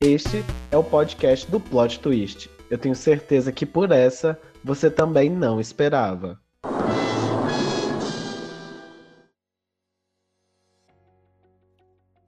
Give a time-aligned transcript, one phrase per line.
[0.00, 2.48] Este é o podcast do Plot Twist.
[2.70, 6.40] Eu tenho certeza que por essa você também não esperava.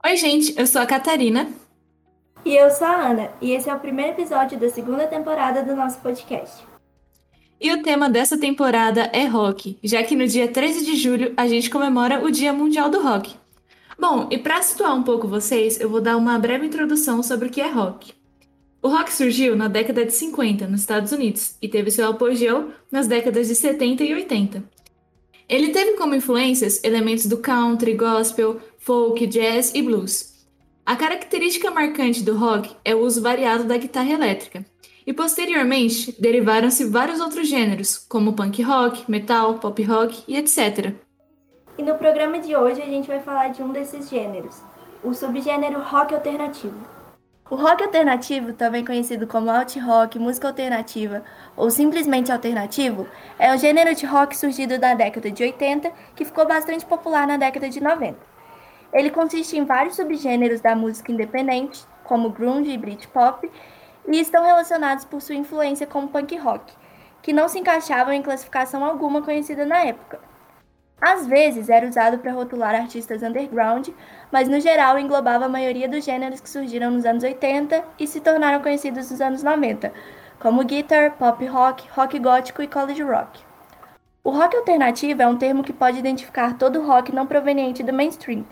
[0.05, 1.49] Oi, gente, eu sou a Catarina.
[2.45, 5.77] E eu sou a Ana, e esse é o primeiro episódio da segunda temporada do
[5.77, 6.67] nosso podcast.
[7.61, 11.47] E o tema dessa temporada é rock, já que no dia 13 de julho a
[11.47, 13.40] gente comemora o Dia Mundial do Rock.
[14.01, 17.51] Bom, e para situar um pouco vocês, eu vou dar uma breve introdução sobre o
[17.51, 18.15] que é rock.
[18.81, 23.07] O rock surgiu na década de 50 nos Estados Unidos e teve seu apogeu nas
[23.07, 24.65] décadas de 70 e 80.
[25.47, 30.47] Ele teve como influências elementos do country, gospel, folk, jazz e blues.
[30.87, 34.65] A característica marcante do rock é o uso variado da guitarra elétrica,
[35.07, 40.95] e posteriormente derivaram-se vários outros gêneros, como punk rock, metal, pop rock e etc.
[41.81, 44.63] E no programa de hoje a gente vai falar de um desses gêneros,
[45.03, 46.77] o subgênero rock alternativo.
[47.51, 51.25] O rock alternativo, também conhecido como alt rock, música alternativa
[51.57, 53.09] ou simplesmente alternativo,
[53.39, 57.39] é um gênero de rock surgido na década de 80 que ficou bastante popular na
[57.39, 58.15] década de 90.
[58.93, 63.51] Ele consiste em vários subgêneros da música independente, como grunge e britpop,
[64.07, 66.75] e estão relacionados por sua influência como punk rock,
[67.23, 70.29] que não se encaixavam em classificação alguma conhecida na época.
[71.01, 73.89] Às vezes era usado para rotular artistas underground,
[74.31, 78.21] mas no geral englobava a maioria dos gêneros que surgiram nos anos 80 e se
[78.21, 79.93] tornaram conhecidos nos anos 90,
[80.39, 83.41] como guitar, pop rock, rock gótico e college rock.
[84.23, 88.45] O rock alternativo é um termo que pode identificar todo rock não proveniente do mainstream.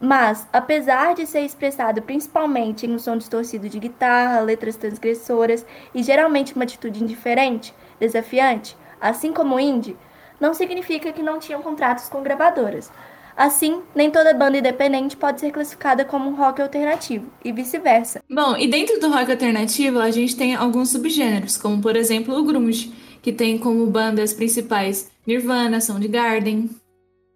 [0.00, 6.02] Mas, apesar de ser expressado principalmente em um som distorcido de guitarra, letras transgressoras e
[6.02, 9.96] geralmente uma atitude indiferente, desafiante, assim como o indie,
[10.40, 12.90] não significa que não tinham contratos com gravadoras.
[13.36, 18.22] Assim, nem toda banda independente pode ser classificada como um rock alternativo, e vice-versa.
[18.30, 22.44] Bom, e dentro do rock alternativo, a gente tem alguns subgêneros, como por exemplo o
[22.44, 26.70] grunge, que tem como bandas principais Nirvana, Soundgarden.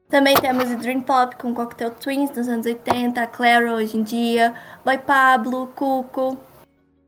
[0.09, 4.55] Também temos o Dream Pop com Cocktail Twins nos anos 80, Claro hoje em dia,
[4.85, 6.39] Boy Pablo, Cuco.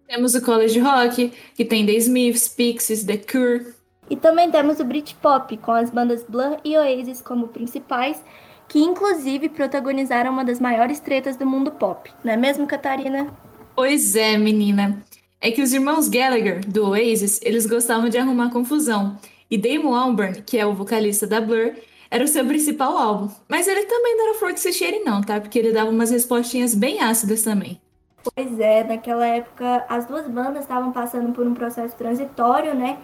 [0.06, 3.75] Temos o College Rock, que tem The Smiths, Pixies, The Cure.
[4.11, 8.23] E também temos o Britpop, com as bandas Blur e Oasis como principais,
[8.69, 13.33] que inclusive protagonizaram uma das maiores tretas do mundo pop, não é mesmo, Catarina?
[13.75, 15.03] Pois é, menina.
[15.41, 19.19] É que os irmãos Gallagher, do Oasis, eles gostavam de arrumar confusão.
[19.51, 21.73] E Damon Albarn, que é o vocalista da Blur,
[22.11, 23.29] era o seu principal álbum.
[23.49, 25.41] Mas ele também não era flor que se cheire não, tá?
[25.41, 27.81] Porque ele dava umas respostinhas bem ácidas também.
[28.23, 32.99] Pois é, naquela época as duas bandas estavam passando por um processo transitório, né?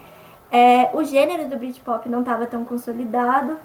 [0.51, 3.59] É, o gênero do Britpop não estava tão consolidado,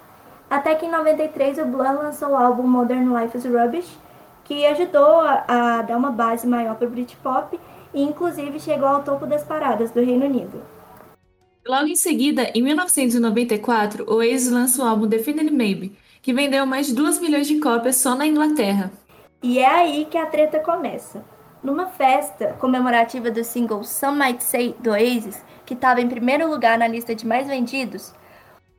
[0.50, 3.98] até que em 93 o Blur lançou o álbum Modern Life is Rubbish,
[4.44, 7.58] que ajudou a, a dar uma base maior para o Britpop
[7.94, 10.62] e inclusive chegou ao topo das paradas do Reino Unido.
[11.66, 16.88] Logo em seguida, em 1994, o Oasis lança o álbum Definitely Maybe, que vendeu mais
[16.88, 18.92] de 2 milhões de cópias só na Inglaterra.
[19.42, 21.24] E é aí que a treta começa.
[21.64, 26.78] Numa festa comemorativa do single Some Might Say do Oasis, que estava em primeiro lugar
[26.78, 28.14] na lista de mais vendidos,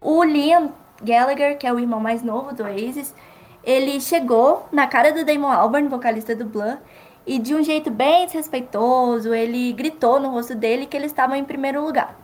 [0.00, 0.72] o Liam
[1.02, 3.14] Gallagher, que é o irmão mais novo do Oasis,
[3.62, 6.78] ele chegou na cara do Damon Albarn, vocalista do Blur,
[7.26, 11.44] e de um jeito bem desrespeitoso, ele gritou no rosto dele que eles estavam em
[11.44, 12.20] primeiro lugar.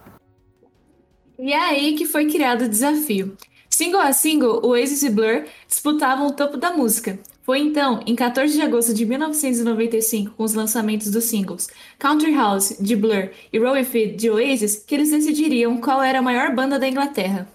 [1.39, 3.35] E é aí que foi criado o desafio.
[3.71, 7.19] Single a single, o Oasis e Blur disputavam o topo da música.
[7.51, 11.67] Foi então, em 14 de agosto de 1995, com os lançamentos dos singles
[11.99, 16.23] Country House, de Blur, e Rolling Feet, de Oasis, que eles decidiriam qual era a
[16.23, 17.49] maior banda da Inglaterra.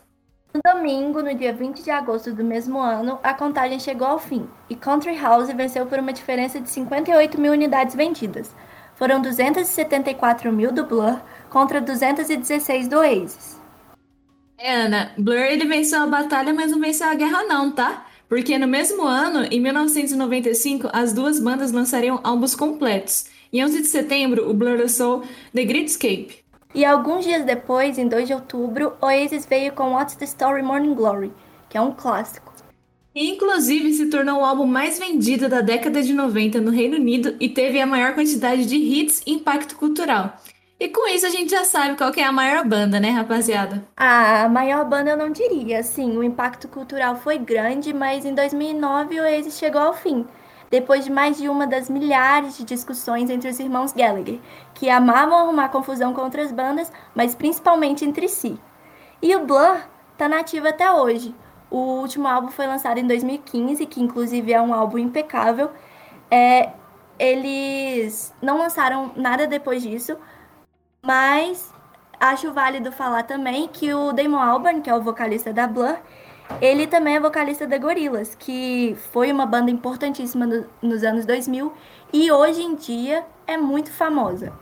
[0.53, 4.45] No domingo, no dia 20 de agosto do mesmo ano, a contagem chegou ao fim
[4.69, 8.53] e Country House venceu por uma diferença de 58 mil unidades vendidas.
[8.95, 13.61] Foram 274 mil do Blur contra 216 do Oasis.
[14.57, 18.04] É, Ana, Blur ele venceu a batalha, mas não venceu a guerra não, tá?
[18.27, 23.25] Porque no mesmo ano, em 1995, as duas bandas lançariam álbuns completos.
[23.53, 25.23] Em 11 de setembro, o Blur lançou
[25.53, 26.43] The Greatscape.
[26.73, 30.93] E alguns dias depois, em 2 de outubro, Oasis veio com What's the Story Morning
[30.93, 31.31] Glory,
[31.69, 32.53] que é um clássico.
[33.15, 37.33] E, inclusive se tornou o álbum mais vendido da década de 90 no Reino Unido
[37.39, 40.37] e teve a maior quantidade de hits e impacto cultural.
[40.77, 43.81] E com isso a gente já sabe qual é a maior banda, né, rapaziada?
[43.95, 45.81] A maior banda eu não diria.
[45.83, 50.27] Sim, o impacto cultural foi grande, mas em 2009 o Oasis chegou ao fim.
[50.69, 54.39] Depois de mais de uma das milhares de discussões entre os irmãos Gallagher,
[54.73, 58.59] que amavam arrumar confusão com outras bandas, mas principalmente entre si.
[59.21, 59.77] E o Blur
[60.17, 61.33] tá nativo até hoje.
[61.71, 65.71] O último álbum foi lançado em 2015, que inclusive é um álbum impecável.
[66.29, 66.71] É,
[67.17, 70.17] eles não lançaram nada depois disso,
[71.05, 71.71] mas
[72.19, 75.97] acho válido falar também que o Damon Albarn, que é o vocalista da Blur,
[76.61, 81.71] ele também é vocalista da Gorillaz, que foi uma banda importantíssima no, nos anos 2000
[82.13, 84.53] e hoje em dia é muito famosa.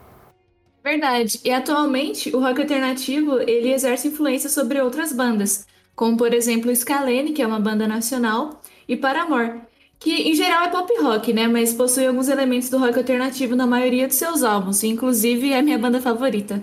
[0.84, 1.40] Verdade.
[1.44, 5.66] E atualmente o rock alternativo ele exerce influência sobre outras bandas,
[5.96, 9.62] como por exemplo Scalene, que é uma banda nacional, e Paramore,
[10.04, 11.48] que em geral é pop rock, né?
[11.48, 15.80] Mas possui alguns elementos do rock alternativo na maioria de seus álbuns, inclusive é minha
[15.80, 16.62] banda favorita.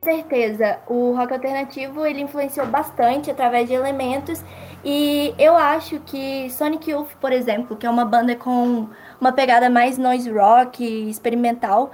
[0.00, 4.40] Com certeza, o rock alternativo ele influenciou bastante através de elementos
[4.84, 8.86] e eu acho que Sonic Youth, por exemplo, que é uma banda com
[9.20, 11.90] uma pegada mais noise rock experimental,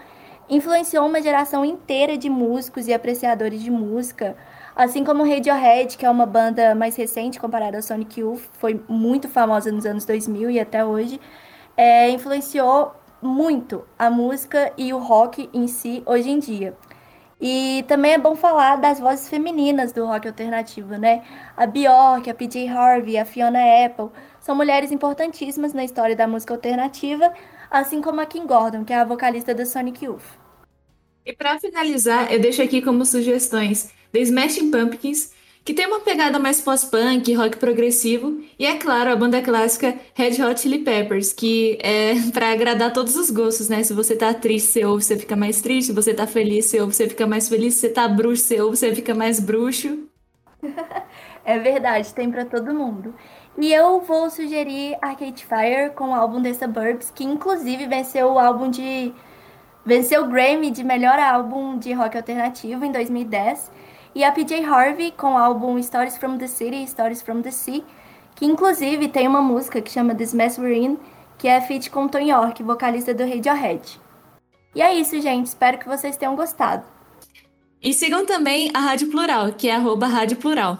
[0.48, 4.36] influenciou uma geração inteira de músicos e apreciadores de música.
[4.76, 9.28] Assim como Radiohead, que é uma banda mais recente comparada ao Sonic Youth, foi muito
[9.28, 11.20] famosa nos anos 2000 e até hoje,
[11.76, 12.92] é, influenciou
[13.22, 16.74] muito a música e o rock em si hoje em dia.
[17.40, 21.22] E também é bom falar das vozes femininas do rock alternativo, né?
[21.56, 24.08] A Bjork, a PJ Harvey, a Fiona Apple
[24.40, 27.32] são mulheres importantíssimas na história da música alternativa,
[27.78, 30.22] assim como a Kim Gordon, que é a vocalista do Sonic Youth.
[31.26, 35.32] E para finalizar, eu deixo aqui como sugestões The Smashing Pumpkins,
[35.64, 40.42] que tem uma pegada mais pós-punk, rock progressivo, e é claro, a banda clássica Red
[40.44, 43.82] Hot Chili Peppers, que é para agradar todos os gostos, né?
[43.82, 46.80] Se você tá triste, você ouve, você fica mais triste, se você tá feliz, você
[46.80, 50.06] ouve, você fica mais feliz, se você tá bruxo, você ouve, você fica mais bruxo.
[51.44, 53.14] é verdade, tem para todo mundo.
[53.56, 58.38] E eu vou sugerir Arcade Fire com o álbum The Suburbs, que inclusive venceu o
[58.38, 59.12] álbum de.
[59.86, 63.70] venceu o Grammy de melhor álbum de rock alternativo em 2010.
[64.14, 67.84] E a PJ Harvey com o álbum Stories from the City, Stories from the Sea,
[68.34, 70.98] que inclusive tem uma música que chama This Mess We're In,
[71.38, 74.00] que é feat com Tom York, vocalista do Radiohead.
[74.74, 75.46] E é isso, gente.
[75.46, 76.84] Espero que vocês tenham gostado.
[77.80, 80.78] E sigam também a Rádio Plural, que é arroba Rádio Plural.